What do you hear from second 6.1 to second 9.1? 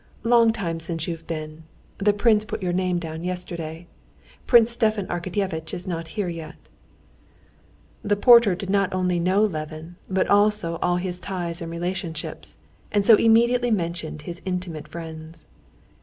here yet." The porter did not